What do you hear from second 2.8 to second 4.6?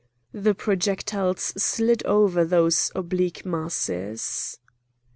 oblique masses.